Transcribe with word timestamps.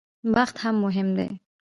بخت 0.35 0.55
هم 0.63 0.75
مهم 0.85 1.09
دی. 1.17 1.29